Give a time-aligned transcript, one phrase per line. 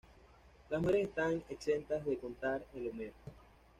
[0.71, 3.13] Las mujeres están exentas de contar el Omer.